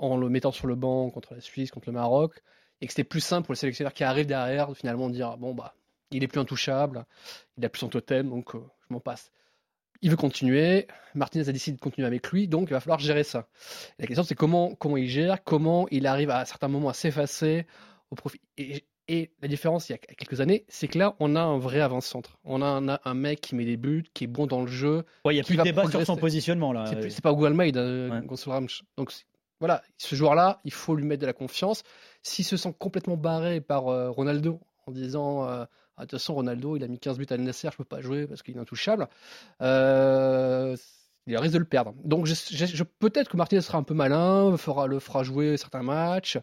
en 0.00 0.16
le 0.16 0.28
mettant 0.28 0.50
sur 0.50 0.66
le 0.66 0.74
banc 0.74 1.10
contre 1.10 1.34
la 1.34 1.40
Suisse, 1.40 1.70
contre 1.70 1.88
le 1.88 1.94
Maroc, 1.94 2.42
et 2.80 2.86
que 2.86 2.92
c'était 2.92 3.04
plus 3.04 3.20
simple 3.20 3.46
pour 3.46 3.52
le 3.52 3.58
sélectionneur 3.58 3.94
qui 3.94 4.02
arrive 4.02 4.26
derrière 4.26 4.68
de 4.68 4.74
finalement 4.74 5.08
dire 5.10 5.36
bon 5.38 5.54
bah 5.54 5.76
il 6.10 6.24
est 6.24 6.28
plus 6.28 6.40
intouchable, 6.40 7.06
il 7.56 7.64
a 7.64 7.68
plus 7.68 7.78
son 7.78 7.88
totem, 7.88 8.28
donc 8.28 8.56
euh, 8.56 8.58
je 8.88 8.92
m'en 8.92 9.00
passe. 9.00 9.30
Il 10.04 10.10
veut 10.10 10.16
continuer. 10.16 10.86
Martinez 11.14 11.48
a 11.48 11.52
décidé 11.52 11.76
de 11.76 11.80
continuer 11.80 12.06
avec 12.06 12.30
lui, 12.30 12.46
donc 12.46 12.68
il 12.68 12.74
va 12.74 12.80
falloir 12.80 12.98
gérer 12.98 13.24
ça. 13.24 13.48
Et 13.98 14.02
la 14.02 14.06
question, 14.06 14.22
c'est 14.22 14.34
comment, 14.34 14.74
comment 14.74 14.98
il 14.98 15.08
gère, 15.08 15.42
comment 15.42 15.88
il 15.90 16.06
arrive 16.06 16.28
à, 16.28 16.44
certains 16.44 16.68
moments 16.68 16.90
à 16.90 16.92
s'effacer 16.92 17.66
au 18.10 18.14
profit. 18.14 18.38
Et, 18.58 18.84
et 19.08 19.30
la 19.40 19.48
différence, 19.48 19.88
il 19.88 19.92
y 19.92 19.94
a 19.94 19.98
quelques 19.98 20.42
années, 20.42 20.66
c'est 20.68 20.88
que 20.88 20.98
là, 20.98 21.16
on 21.20 21.36
a 21.36 21.40
un 21.40 21.56
vrai 21.56 21.80
avant-centre. 21.80 22.38
On 22.44 22.60
a 22.60 22.66
un, 22.66 22.98
un 23.02 23.14
mec 23.14 23.40
qui 23.40 23.54
met 23.54 23.64
des 23.64 23.78
buts, 23.78 24.04
qui 24.12 24.24
est 24.24 24.26
bon 24.26 24.46
dans 24.46 24.60
le 24.60 24.66
jeu. 24.66 25.04
Ouais, 25.24 25.34
il 25.34 25.38
y 25.38 25.40
a 25.40 25.42
qui 25.42 25.54
plus 25.54 25.56
de 25.56 25.62
débat 25.62 25.88
sur 25.88 26.04
son 26.04 26.16
positionnement 26.18 26.74
là. 26.74 26.84
C'est 27.08 27.22
pas 27.22 27.32
Hugo 27.32 27.46
Almeida, 27.46 27.80
euh, 27.80 28.10
Ouais. 28.10 28.26
Gonçalo 28.26 28.52
Ramos. 28.52 28.82
Donc 28.98 29.10
voilà, 29.58 29.82
ce 29.96 30.14
joueur-là, 30.14 30.60
il 30.64 30.72
faut 30.72 30.94
lui 30.96 31.06
mettre 31.06 31.22
de 31.22 31.26
la 31.26 31.32
confiance. 31.32 31.82
S'il 32.22 32.44
se 32.44 32.58
sent 32.58 32.74
complètement 32.78 33.16
barré 33.16 33.62
par 33.62 33.88
euh, 33.88 34.10
Ronaldo 34.10 34.60
en 34.86 34.92
disant 34.92 35.48
euh, 35.48 35.64
Ah, 35.96 36.02
de 36.02 36.06
toute 36.10 36.18
façon, 36.18 36.34
Ronaldo, 36.34 36.76
il 36.76 36.82
a 36.84 36.88
mis 36.88 36.98
15 36.98 37.18
buts 37.18 37.26
à 37.30 37.36
Nasser, 37.36 37.68
je 37.70 37.76
peux 37.76 37.84
pas 37.84 38.00
jouer 38.00 38.26
parce 38.26 38.42
qu'il 38.42 38.56
est 38.56 38.60
intouchable. 38.60 39.06
Euh, 39.62 40.76
il 41.26 41.36
risque 41.38 41.54
de 41.54 41.58
le 41.58 41.64
perdre. 41.64 41.94
Donc 42.04 42.26
je, 42.26 42.34
je- 42.34 42.66
je- 42.66 42.82
peut-être 42.84 43.30
que 43.30 43.36
Martinez 43.36 43.62
sera 43.62 43.78
un 43.78 43.82
peu 43.82 43.94
malin, 43.94 44.56
fera, 44.56 44.86
le 44.86 44.98
fera 44.98 45.22
jouer 45.22 45.56
certains 45.56 45.82
matchs. 45.82 46.38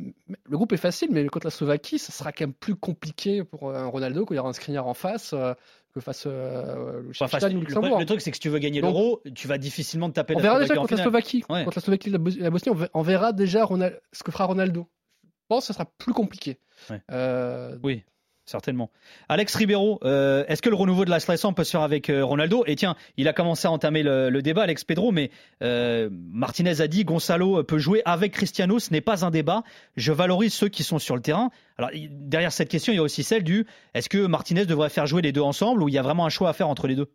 Le 0.00 0.56
groupe 0.56 0.72
est 0.72 0.76
facile, 0.76 1.10
mais 1.12 1.24
contre 1.28 1.46
la 1.46 1.50
Slovaquie, 1.52 2.00
ça 2.00 2.12
sera 2.12 2.32
quand 2.32 2.42
même 2.46 2.52
plus 2.54 2.74
compliqué 2.74 3.44
pour 3.44 3.70
un 3.76 3.86
Ronaldo 3.86 4.24
quand 4.26 4.34
il 4.34 4.38
y 4.38 4.40
aura 4.40 4.48
un 4.48 4.52
Skriniar 4.52 4.88
en 4.88 4.94
face 4.94 5.32
euh, 5.34 5.54
que 5.94 6.00
face 6.00 6.24
euh, 6.26 7.02
au 7.04 7.10
Enfin, 7.24 7.38
ou 7.38 7.44
au 7.44 7.48
le, 7.48 7.60
Luxembourg. 7.60 8.00
le 8.00 8.06
truc, 8.06 8.20
c'est 8.20 8.32
que 8.32 8.36
si 8.36 8.40
tu 8.40 8.48
veux 8.48 8.58
gagner 8.58 8.80
l'euro, 8.80 9.22
tu 9.36 9.46
vas 9.46 9.56
difficilement 9.58 10.08
te 10.08 10.14
taper 10.14 10.34
On 10.34 10.38
la 10.38 10.42
verra 10.42 10.58
déjà 10.60 10.74
contre 10.74 10.94
la. 10.96 11.02
Slovaquie. 11.02 11.44
Ouais. 11.48 11.64
Contre 11.64 11.78
la 11.78 11.82
Slovaquie 11.82 12.08
et 12.08 12.12
la 12.12 12.18
la 12.42 12.50
Bosnie, 12.50 12.72
on 12.72 12.74
ve- 12.74 12.88
on 12.92 13.02
verra 13.02 13.32
déjà 13.32 13.64
Ronal- 13.64 14.00
ce 14.12 14.24
que 14.24 14.32
fera 14.32 14.46
Ronaldo. 14.46 14.88
Je 15.22 15.28
pense 15.48 15.62
que 15.62 15.66
ce 15.68 15.72
sera 15.74 15.84
plus 15.98 16.12
compliqué. 16.12 16.58
Ouais. 16.90 17.00
Euh, 17.12 17.76
Oui. 17.84 18.02
Certainement. 18.46 18.90
Alex 19.28 19.54
Ribeiro, 19.54 19.98
euh, 20.04 20.44
est-ce 20.48 20.62
que 20.62 20.68
le 20.68 20.76
renouveau 20.76 21.04
de 21.04 21.10
la 21.10 21.20
Slation 21.20 21.52
peut 21.52 21.64
se 21.64 21.70
faire 21.70 21.82
avec 21.82 22.10
euh, 22.10 22.24
Ronaldo? 22.24 22.64
Et 22.66 22.76
tiens, 22.76 22.96
il 23.16 23.28
a 23.28 23.32
commencé 23.32 23.66
à 23.66 23.70
entamer 23.70 24.02
le, 24.02 24.42
débat, 24.42 24.62
Alex 24.62 24.84
Pedro, 24.84 25.12
mais 25.12 25.30
euh, 25.62 26.08
Martinez 26.10 26.80
a 26.80 26.86
dit 26.86 27.04
Gonzalo 27.04 27.62
peut 27.64 27.78
jouer 27.78 28.02
avec 28.04 28.32
Cristiano, 28.32 28.78
ce 28.78 28.92
n'est 28.92 29.00
pas 29.00 29.24
un 29.24 29.30
débat. 29.30 29.62
Je 29.96 30.12
valorise 30.12 30.52
ceux 30.52 30.68
qui 30.68 30.82
sont 30.82 30.98
sur 30.98 31.16
le 31.16 31.22
terrain. 31.22 31.50
Alors 31.78 31.90
derrière 32.10 32.52
cette 32.52 32.68
question, 32.68 32.92
il 32.92 32.96
y 32.96 32.98
a 32.98 33.02
aussi 33.02 33.22
celle 33.22 33.44
du 33.44 33.66
est-ce 33.94 34.08
que 34.08 34.26
Martinez 34.26 34.66
devrait 34.66 34.90
faire 34.90 35.06
jouer 35.06 35.22
les 35.22 35.32
deux 35.32 35.40
ensemble 35.40 35.82
ou 35.82 35.88
il 35.88 35.94
y 35.94 35.98
a 35.98 36.02
vraiment 36.02 36.26
un 36.26 36.30
choix 36.30 36.50
à 36.50 36.52
faire 36.52 36.68
entre 36.68 36.86
les 36.86 36.94
deux? 36.94 37.10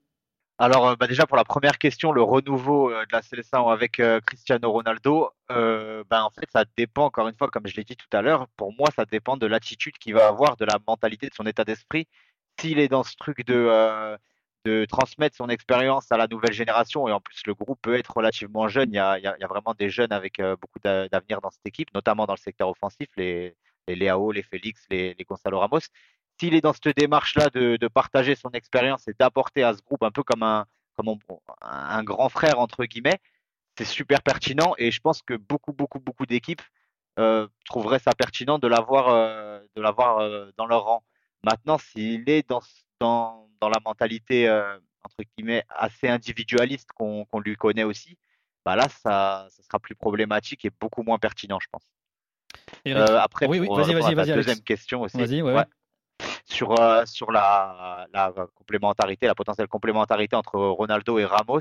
Alors, 0.61 0.89
euh, 0.89 0.95
bah, 0.97 1.07
déjà 1.07 1.25
pour 1.25 1.37
la 1.37 1.45
première 1.45 1.77
question, 1.77 2.11
le 2.11 2.21
renouveau 2.21 2.91
euh, 2.91 3.05
de 3.05 3.13
la 3.13 3.21
Seleção 3.21 3.69
avec 3.69 3.99
euh, 4.01 4.19
Cristiano 4.19 4.69
Ronaldo, 4.71 5.31
euh, 5.51 6.03
ben, 6.09 6.21
en 6.23 6.29
fait, 6.31 6.51
ça 6.51 6.65
dépend, 6.77 7.05
encore 7.05 7.29
une 7.29 7.35
fois, 7.37 7.47
comme 7.49 7.65
je 7.65 7.75
l'ai 7.77 7.85
dit 7.85 7.95
tout 7.95 8.09
à 8.11 8.21
l'heure, 8.21 8.47
pour 8.57 8.73
moi, 8.73 8.89
ça 8.93 9.05
dépend 9.05 9.37
de 9.37 9.47
l'attitude 9.47 9.97
qu'il 9.97 10.13
va 10.15 10.27
avoir, 10.27 10.57
de 10.57 10.65
la 10.65 10.77
mentalité, 10.85 11.29
de 11.29 11.33
son 11.33 11.45
état 11.45 11.63
d'esprit. 11.63 12.07
S'il 12.59 12.79
est 12.79 12.89
dans 12.89 13.03
ce 13.03 13.15
truc 13.15 13.45
de, 13.45 14.17
de 14.65 14.85
transmettre 14.85 15.37
son 15.37 15.47
expérience 15.49 16.11
à 16.11 16.17
la 16.17 16.27
nouvelle 16.27 16.51
génération, 16.53 17.07
et 17.07 17.11
en 17.13 17.21
plus, 17.21 17.41
le 17.45 17.53
groupe 17.53 17.79
peut 17.81 17.95
être 17.95 18.13
relativement 18.17 18.67
jeune, 18.67 18.89
il 18.91 18.95
y 18.95 18.99
a, 18.99 19.17
il 19.17 19.23
y 19.23 19.27
a, 19.27 19.47
vraiment 19.47 19.73
des 19.73 19.89
jeunes 19.89 20.11
avec 20.11 20.41
beaucoup 20.61 20.79
d'a- 20.83 21.07
d'avenir 21.07 21.39
dans 21.41 21.51
cette 21.51 21.65
équipe, 21.65 21.93
notamment 21.93 22.25
dans 22.25 22.33
le 22.33 22.39
secteur 22.39 22.67
offensif, 22.69 23.07
les, 23.15 23.55
les 23.87 23.95
Leao, 23.95 24.31
les 24.33 24.43
Félix, 24.43 24.85
les, 24.89 25.13
les 25.17 25.23
Gonzalo 25.23 25.59
Ramos. 25.59 25.79
S'il 26.39 26.53
est 26.55 26.61
dans 26.61 26.73
cette 26.73 26.95
démarche-là 26.97 27.49
de, 27.49 27.75
de 27.77 27.87
partager 27.87 28.35
son 28.35 28.49
expérience 28.51 29.07
et 29.07 29.13
d'apporter 29.19 29.63
à 29.63 29.73
ce 29.73 29.81
groupe 29.81 30.03
un 30.03 30.11
peu 30.11 30.23
comme 30.23 30.43
un, 30.43 30.65
comme 30.95 31.09
on- 31.09 31.19
un 31.61 32.03
grand 32.03 32.29
frère 32.29 32.59
entre 32.59 32.85
guillemets, 32.85 33.19
c'est 33.77 33.85
super 33.85 34.21
pertinent 34.21 34.73
et 34.77 34.91
je 34.91 34.99
pense 35.01 35.21
que 35.21 35.33
beaucoup 35.35 35.73
beaucoup 35.73 35.99
beaucoup 35.99 36.25
d'équipes 36.25 36.61
euh, 37.17 37.47
trouveraient 37.65 37.99
ça 37.99 38.11
pertinent 38.17 38.59
de 38.59 38.67
l'avoir 38.67 39.09
euh, 39.09 39.59
euh, 39.77 40.51
dans 40.57 40.65
leur 40.65 40.83
rang. 40.83 41.03
Maintenant, 41.43 41.77
s'il 41.77 42.29
est 42.29 42.47
dans 42.47 42.61
ce- 42.61 42.83
dans 42.99 43.49
dans 43.61 43.69
la 43.69 43.79
mentalité 43.83 44.47
entre 45.03 45.23
guillemets 45.35 45.63
assez 45.69 46.07
individualiste 46.07 46.91
qu'on 46.93 47.25
lui 47.43 47.55
connaît 47.55 47.83
aussi, 47.83 48.17
bah 48.65 48.75
là 48.75 48.87
ça 48.89 49.47
ça 49.49 49.63
sera 49.63 49.79
plus 49.79 49.95
problématique 49.95 50.63
et 50.65 50.71
beaucoup 50.79 51.03
moins 51.03 51.17
pertinent, 51.17 51.59
je 51.59 51.67
pense. 51.71 51.83
Euh, 52.87 53.19
après, 53.19 53.47
Oui, 53.47 53.59
oui, 53.59 53.67
pour 53.67 53.77
deuxième 54.35 54.61
question 54.63 55.01
aussi. 55.01 55.17
Vas-y, 55.17 55.41
ouais, 55.41 55.53
ouais. 55.53 55.65
Sur, 56.45 56.79
euh, 56.79 57.05
sur 57.05 57.31
la, 57.31 58.07
la 58.13 58.33
complémentarité, 58.55 59.27
la 59.27 59.35
potentielle 59.35 59.67
complémentarité 59.67 60.35
entre 60.35 60.57
Ronaldo 60.59 61.19
et 61.19 61.25
Ramos, 61.25 61.59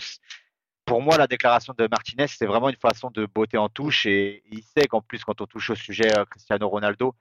pour 0.84 1.02
moi, 1.02 1.18
la 1.18 1.26
déclaration 1.26 1.74
de 1.76 1.86
Martinez, 1.90 2.28
c'est 2.28 2.46
vraiment 2.46 2.70
une 2.70 2.76
façon 2.76 3.10
de 3.10 3.26
botter 3.26 3.58
en 3.58 3.68
touche 3.68 4.06
et 4.06 4.42
il 4.50 4.62
sait 4.62 4.86
qu'en 4.86 5.02
plus, 5.02 5.22
quand 5.22 5.40
on 5.42 5.46
touche 5.46 5.70
au 5.70 5.74
sujet 5.74 6.16
euh, 6.18 6.24
Cristiano 6.24 6.66
Ronaldo, 6.68 7.14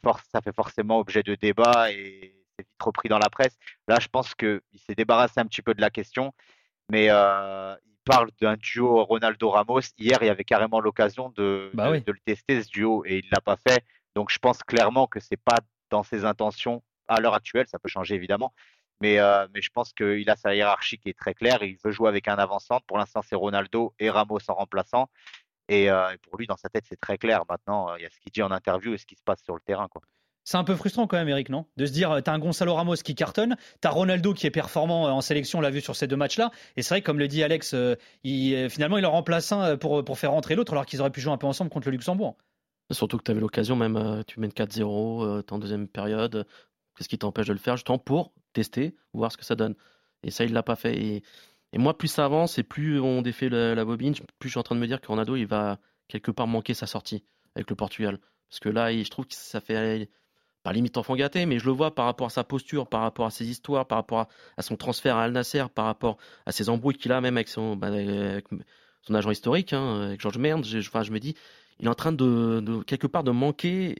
for- 0.00 0.20
ça 0.32 0.40
fait 0.40 0.54
forcément 0.54 1.00
objet 1.00 1.24
de 1.24 1.34
débat 1.34 1.90
et 1.90 2.36
c'est 2.56 2.62
vite 2.62 2.82
repris 2.82 3.08
dans 3.08 3.18
la 3.18 3.28
presse. 3.28 3.58
Là, 3.88 3.98
je 4.00 4.06
pense 4.06 4.36
qu'il 4.36 4.60
s'est 4.86 4.94
débarrassé 4.94 5.40
un 5.40 5.46
petit 5.46 5.62
peu 5.62 5.74
de 5.74 5.80
la 5.80 5.90
question, 5.90 6.32
mais 6.88 7.08
euh, 7.10 7.74
il 7.84 7.96
parle 8.04 8.30
d'un 8.40 8.56
duo 8.56 9.04
Ronaldo-Ramos. 9.04 9.80
Hier, 9.98 10.18
il 10.20 10.26
y 10.26 10.30
avait 10.30 10.44
carrément 10.44 10.78
l'occasion 10.78 11.30
de, 11.30 11.72
Bah 11.74 11.86
de, 11.86 11.92
oui. 11.92 12.00
de 12.02 12.12
le 12.12 12.18
tester, 12.20 12.62
ce 12.62 12.68
duo, 12.68 13.02
et 13.04 13.18
il 13.18 13.28
l'a 13.32 13.40
pas 13.40 13.56
fait. 13.56 13.84
Donc, 14.14 14.30
je 14.30 14.38
pense 14.38 14.62
clairement 14.62 15.08
que 15.08 15.18
c'est 15.18 15.36
pas 15.36 15.58
dans 15.90 16.04
ses 16.04 16.24
intentions 16.24 16.82
à 17.10 17.20
l'heure 17.20 17.34
actuelle. 17.34 17.66
Ça 17.68 17.78
peut 17.78 17.88
changer 17.88 18.14
évidemment, 18.14 18.52
mais, 19.00 19.18
euh, 19.18 19.46
mais 19.54 19.62
je 19.62 19.70
pense 19.70 19.92
qu'il 19.92 20.28
a 20.28 20.36
sa 20.36 20.54
hiérarchie 20.54 20.98
qui 20.98 21.08
est 21.08 21.18
très 21.18 21.34
claire. 21.34 21.62
Il 21.62 21.76
veut 21.82 21.90
jouer 21.90 22.08
avec 22.08 22.28
un 22.28 22.36
avant-centre. 22.36 22.84
Pour 22.86 22.98
l'instant, 22.98 23.22
c'est 23.22 23.36
Ronaldo 23.36 23.94
et 23.98 24.10
Ramos 24.10 24.38
en 24.48 24.54
remplaçant. 24.54 25.08
Et, 25.68 25.90
euh, 25.90 26.12
et 26.12 26.18
pour 26.18 26.36
lui, 26.36 26.46
dans 26.46 26.56
sa 26.56 26.68
tête, 26.68 26.84
c'est 26.88 27.00
très 27.00 27.16
clair. 27.16 27.44
Maintenant, 27.48 27.90
euh, 27.90 27.98
il 27.98 28.02
y 28.02 28.06
a 28.06 28.10
ce 28.10 28.18
qu'il 28.20 28.32
dit 28.32 28.42
en 28.42 28.50
interview 28.50 28.92
et 28.92 28.98
ce 28.98 29.06
qui 29.06 29.16
se 29.16 29.22
passe 29.22 29.42
sur 29.42 29.54
le 29.54 29.60
terrain. 29.60 29.88
Quoi. 29.88 30.02
C'est 30.44 30.56
un 30.56 30.64
peu 30.64 30.74
frustrant 30.74 31.06
quand 31.06 31.16
même, 31.16 31.28
Eric, 31.28 31.48
non? 31.48 31.66
De 31.76 31.86
se 31.86 31.92
dire, 31.92 32.20
t'as 32.24 32.32
un 32.32 32.38
Gonzalo 32.38 32.74
Ramos 32.74 32.96
qui 32.96 33.14
cartonne, 33.14 33.56
t'as 33.80 33.90
Ronaldo 33.90 34.34
qui 34.34 34.46
est 34.46 34.50
performant 34.50 35.04
en 35.04 35.20
sélection, 35.20 35.60
on 35.60 35.62
l'a 35.62 35.70
vu 35.70 35.80
sur 35.80 35.94
ces 35.94 36.06
deux 36.06 36.16
matchs-là. 36.16 36.50
Et 36.76 36.82
c'est 36.82 36.94
vrai, 36.94 37.02
comme 37.02 37.18
le 37.18 37.28
dit 37.28 37.42
Alex, 37.42 37.74
il, 38.24 38.68
finalement, 38.68 38.98
il 38.98 39.06
en 39.06 39.12
remplace 39.12 39.52
un 39.52 39.76
pour, 39.76 40.04
pour 40.04 40.18
faire 40.18 40.32
rentrer 40.32 40.56
l'autre, 40.56 40.72
alors 40.72 40.86
qu'ils 40.86 41.00
auraient 41.00 41.10
pu 41.10 41.20
jouer 41.20 41.32
un 41.32 41.38
peu 41.38 41.46
ensemble 41.46 41.70
contre 41.70 41.88
le 41.88 41.92
Luxembourg. 41.92 42.36
Surtout 42.90 43.18
que 43.18 43.22
tu 43.22 43.30
avais 43.30 43.40
l'occasion, 43.40 43.76
même 43.76 44.24
tu 44.26 44.40
mènes 44.40 44.50
4-0, 44.50 45.24
euh, 45.24 45.42
t'es 45.42 45.52
en 45.52 45.58
deuxième 45.58 45.86
période. 45.86 46.46
Qu'est-ce 47.00 47.08
qui 47.08 47.16
t'empêche 47.16 47.46
de 47.46 47.54
le 47.54 47.58
faire 47.58 47.78
Justement 47.78 47.96
pour 47.96 48.30
tester, 48.52 48.94
voir 49.14 49.32
ce 49.32 49.38
que 49.38 49.44
ça 49.46 49.54
donne. 49.54 49.74
Et 50.22 50.30
ça, 50.30 50.44
il 50.44 50.52
l'a 50.52 50.62
pas 50.62 50.76
fait. 50.76 50.94
Et, 50.98 51.22
et 51.72 51.78
moi, 51.78 51.96
plus 51.96 52.08
ça 52.08 52.26
avance 52.26 52.58
et 52.58 52.62
plus 52.62 53.00
on 53.00 53.22
défait 53.22 53.48
la, 53.48 53.82
bobine, 53.86 54.12
plus 54.38 54.50
je 54.50 54.52
suis 54.52 54.58
en 54.58 54.62
train 54.62 54.74
de 54.74 54.80
me 54.80 54.86
dire 54.86 55.00
que 55.00 55.06
Ronaldo, 55.06 55.34
il 55.34 55.46
va 55.46 55.78
quelque 56.08 56.30
part 56.30 56.46
manquer 56.46 56.74
sa 56.74 56.86
sortie 56.86 57.24
avec 57.54 57.70
le 57.70 57.74
Portugal. 57.74 58.18
Parce 58.50 58.60
que 58.60 58.68
là, 58.68 58.92
je 58.92 59.08
trouve 59.08 59.26
que 59.26 59.34
ça 59.34 59.62
fait 59.62 60.10
pas 60.62 60.74
limite 60.74 60.98
enfant 60.98 61.16
gâté, 61.16 61.46
mais 61.46 61.58
je 61.58 61.64
le 61.64 61.72
vois 61.72 61.94
par 61.94 62.04
rapport 62.04 62.26
à 62.26 62.30
sa 62.30 62.44
posture, 62.44 62.86
par 62.86 63.00
rapport 63.00 63.24
à 63.24 63.30
ses 63.30 63.48
histoires, 63.48 63.86
par 63.86 63.96
rapport 63.96 64.28
à, 64.58 64.62
son 64.62 64.76
transfert 64.76 65.16
à 65.16 65.22
Al 65.22 65.32
Nasser, 65.32 65.64
par 65.74 65.86
rapport 65.86 66.18
à 66.44 66.52
ses 66.52 66.68
embrouilles 66.68 66.98
qu'il 66.98 67.12
a 67.12 67.22
même 67.22 67.38
avec 67.38 67.48
son, 67.48 67.76
bah, 67.76 67.88
agent 69.08 69.30
historique, 69.30 69.72
hein, 69.72 70.02
avec 70.02 70.20
Georges 70.20 70.36
Merde. 70.36 70.66
Je, 70.66 70.80
enfin, 70.80 71.02
je 71.02 71.12
me 71.12 71.18
dis, 71.18 71.34
il 71.78 71.86
est 71.86 71.88
en 71.88 71.94
train 71.94 72.12
de, 72.12 72.60
de 72.60 72.82
quelque 72.82 73.06
part 73.06 73.24
de 73.24 73.30
manquer 73.30 73.96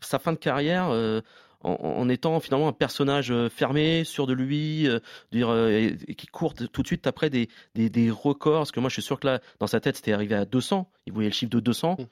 sa 0.00 0.18
fin 0.18 0.32
de 0.32 0.38
carrière 0.38 0.88
euh, 0.90 1.20
en, 1.68 2.00
en 2.00 2.08
étant 2.08 2.38
finalement 2.40 2.68
un 2.68 2.72
personnage 2.72 3.30
euh, 3.30 3.48
fermé, 3.48 4.04
sûr 4.04 4.26
de 4.26 4.32
lui, 4.32 4.88
euh, 4.88 5.00
dire, 5.32 5.48
euh, 5.48 5.68
et, 5.70 5.96
et 6.08 6.14
qui 6.14 6.26
court 6.26 6.54
tout 6.54 6.82
de 6.82 6.86
suite 6.86 7.06
après 7.06 7.30
des, 7.30 7.48
des, 7.74 7.90
des 7.90 8.10
records. 8.10 8.58
Parce 8.60 8.72
que 8.72 8.80
moi, 8.80 8.88
je 8.88 8.94
suis 8.94 9.02
sûr 9.02 9.18
que 9.20 9.26
là, 9.26 9.40
dans 9.60 9.66
sa 9.66 9.80
tête, 9.80 9.96
c'était 9.96 10.12
arrivé 10.12 10.34
à 10.34 10.44
200. 10.44 10.88
Il 11.06 11.12
voyait 11.12 11.28
le 11.28 11.34
chiffre 11.34 11.50
de 11.50 11.60
200, 11.60 11.96
Mm. 11.98 12.04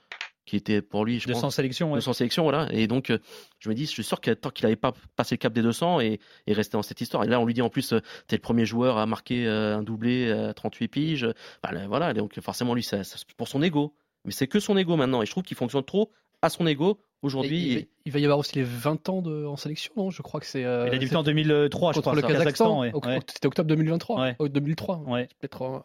qui 0.46 0.56
était 0.56 0.82
pour 0.82 1.04
lui, 1.06 1.20
je 1.20 1.26
200 1.28 1.40
pense, 1.40 1.54
sélections, 1.56 1.88
ouais. 1.92 1.96
200 1.98 2.12
sélections, 2.12 2.42
voilà. 2.42 2.68
Et 2.72 2.86
donc, 2.86 3.10
euh, 3.10 3.18
je 3.60 3.68
me 3.70 3.74
dis, 3.74 3.86
je 3.86 3.90
suis 3.90 4.04
sûr 4.04 4.20
que 4.20 4.30
tant 4.32 4.50
qu'il 4.50 4.64
n'avait 4.66 4.76
pas 4.76 4.92
passé 5.16 5.34
le 5.36 5.38
cap 5.38 5.52
des 5.52 5.62
200 5.62 6.00
et, 6.00 6.20
et 6.46 6.52
resté 6.52 6.76
dans 6.76 6.82
cette 6.82 7.00
histoire. 7.00 7.24
Et 7.24 7.28
là, 7.28 7.40
on 7.40 7.46
lui 7.46 7.54
dit 7.54 7.62
en 7.62 7.70
plus, 7.70 7.92
euh, 7.94 8.00
t'es 8.26 8.36
le 8.36 8.42
premier 8.42 8.66
joueur 8.66 8.98
à 8.98 9.06
marquer 9.06 9.46
euh, 9.46 9.76
un 9.78 9.82
doublé 9.82 10.30
à 10.30 10.52
38 10.52 10.88
piges. 10.88 11.28
Là, 11.70 11.86
voilà, 11.88 12.12
donc 12.12 12.38
forcément, 12.40 12.74
lui, 12.74 12.82
ça- 12.82 13.04
ça- 13.04 13.16
c'est 13.18 13.34
pour 13.36 13.48
son 13.48 13.62
ego. 13.62 13.94
Mais 14.26 14.32
c'est 14.32 14.46
que 14.46 14.58
son 14.60 14.76
ego 14.76 14.96
maintenant. 14.96 15.22
Et 15.22 15.26
je 15.26 15.30
trouve 15.30 15.42
qu'il 15.44 15.56
fonctionne 15.56 15.84
trop 15.84 16.10
à 16.42 16.48
son 16.50 16.66
ego 16.66 16.98
aujourd'hui. 17.24 17.58
il, 17.72 17.74
va- 17.78 17.84
il 18.06 18.12
va 18.12 18.18
y 18.20 18.24
avoir 18.24 18.38
aussi 18.38 18.54
les 18.56 18.62
20 18.64 19.08
ans 19.08 19.22
de, 19.22 19.44
en 19.46 19.56
sélection, 19.56 19.92
non 19.96 20.10
Je 20.10 20.22
crois 20.22 20.40
que 20.40 20.46
c'est. 20.46 20.64
euh, 20.64 20.86
Il 20.88 20.94
a 20.94 20.98
débuté 20.98 21.16
en 21.16 21.22
2003, 21.22 21.92
je 21.92 22.00
crois, 22.00 22.14
le 22.14 22.22
Kazakhstan. 22.22 22.80
Ouais. 22.80 22.92
C'était 23.32 23.46
octobre 23.46 23.68
2023. 23.68 24.20
Ouais. 24.20 24.36
Oh, 24.38 24.48
2003. 24.48 25.02
Ouais. 25.06 25.28
Peut-être. 25.40 25.62
euh, 25.62 25.78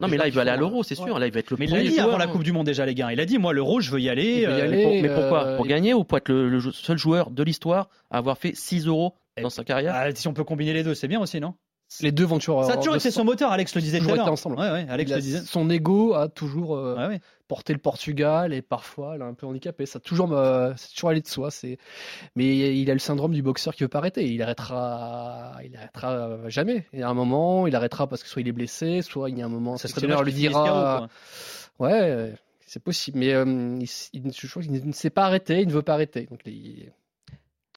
Non, 0.00 0.08
mais 0.08 0.16
là, 0.16 0.26
il 0.26 0.32
veut 0.32 0.40
aller 0.40 0.50
à 0.50 0.56
l'euro, 0.56 0.82
c'est 0.82 0.98
Ouais. 0.98 1.06
sûr. 1.06 1.18
Là, 1.18 1.26
il 1.26 1.32
va 1.32 1.38
être 1.40 1.50
le 1.50 1.56
Mais 1.58 1.66
il 1.66 1.70
premier 1.70 1.88
dit 1.88 2.00
avant 2.00 2.16
la 2.18 2.24
hein. 2.24 2.28
Coupe 2.28 2.42
du 2.42 2.52
Monde 2.52 2.66
déjà, 2.66 2.84
les 2.84 2.94
gars. 2.94 3.12
Il 3.12 3.20
a 3.20 3.26
dit, 3.26 3.38
moi, 3.38 3.52
l'euro, 3.52 3.80
je 3.80 3.90
veux 3.90 4.00
y 4.00 4.08
aller. 4.08 4.40
Y 4.40 4.46
euh, 4.46 4.62
aller. 4.64 4.76
Mais, 4.76 4.82
pour- 4.82 4.92
mais 5.02 5.08
euh, 5.08 5.14
pourquoi 5.20 5.56
Pour 5.56 5.66
gagner 5.66 5.94
ou 5.94 6.04
pour 6.04 6.18
être 6.18 6.28
le, 6.30 6.48
le 6.48 6.60
seul 6.72 6.98
joueur 6.98 7.30
de 7.30 7.42
l'histoire 7.42 7.88
à 8.10 8.18
avoir 8.18 8.38
fait 8.38 8.54
6 8.56 8.86
euros 8.86 9.14
dans 9.40 9.50
sa 9.50 9.62
carrière 9.62 9.94
ah, 9.94 10.12
si 10.12 10.26
on 10.26 10.32
peut 10.34 10.42
combiner 10.42 10.72
les 10.72 10.82
deux, 10.82 10.94
c'est 10.94 11.06
bien 11.06 11.20
aussi, 11.20 11.38
non? 11.40 11.54
Les 12.02 12.12
deux 12.12 12.24
vont 12.24 12.38
toujours. 12.38 12.64
Ça 12.64 12.74
a 12.74 12.76
toujours 12.76 12.96
été 12.96 13.08
200. 13.08 13.20
son 13.20 13.24
moteur, 13.24 13.50
Alex 13.50 13.74
le 13.74 13.80
disait 13.80 13.98
tout 13.98 14.04
toujours 14.04 14.12
à 14.12 14.16
l'heure. 14.16 14.26
été 14.26 14.32
ensemble. 14.32 14.58
Ouais, 14.58 14.70
ouais, 14.70 14.86
Alex 14.88 15.10
le 15.10 15.20
disait. 15.20 15.40
Son 15.40 15.70
ego 15.70 16.14
a 16.14 16.28
toujours 16.28 16.76
euh, 16.76 16.94
Ouais, 16.96 17.06
ouais. 17.06 17.20
porté 17.48 17.72
le 17.72 17.78
Portugal 17.78 18.52
et 18.52 18.60
parfois 18.60 19.14
il 19.16 19.22
a 19.22 19.24
un 19.24 19.32
peu 19.34 19.46
handicapé. 19.46 19.86
Ça 19.86 19.96
a 19.96 20.00
toujours, 20.00 20.28
c'est 20.76 20.92
toujours 20.94 21.10
allé 21.10 21.22
de 21.22 21.26
soi. 21.26 21.50
C'est, 21.50 21.78
mais 22.36 22.78
il 22.78 22.90
a 22.90 22.92
le 22.92 22.98
syndrome 22.98 23.32
du 23.32 23.42
boxeur 23.42 23.74
qui 23.74 23.84
veut 23.84 23.88
pas 23.88 23.98
arrêter. 23.98 24.26
Il 24.26 24.42
arrêtera, 24.42 25.52
il 25.64 25.74
arrêtera 25.76 26.48
jamais. 26.48 26.86
Il 26.92 27.00
y 27.00 27.02
a 27.02 27.08
un 27.08 27.14
moment, 27.14 27.66
il 27.66 27.74
arrêtera 27.74 28.06
parce 28.06 28.22
que 28.22 28.28
soit 28.28 28.42
il 28.42 28.48
est 28.48 28.52
blessé, 28.52 29.00
soit 29.02 29.30
il 29.30 29.38
y 29.38 29.42
a 29.42 29.46
un 29.46 29.50
moment, 29.50 29.76
Ça 29.78 29.88
serait 29.88 30.06
lui 30.24 30.32
dira, 30.32 31.08
ouais, 31.78 32.34
c'est 32.66 32.82
possible. 32.82 33.18
Mais 33.18 33.32
euh, 33.32 33.78
il, 34.12 34.32
je 34.32 34.46
crois 34.46 34.62
qu'il 34.62 34.86
ne 34.86 34.92
sait 34.92 35.10
pas 35.10 35.24
arrêter, 35.24 35.60
il 35.62 35.68
ne 35.68 35.72
veut 35.72 35.82
pas 35.82 35.94
arrêter. 35.94 36.26
Donc 36.30 36.40
il, 36.44 36.92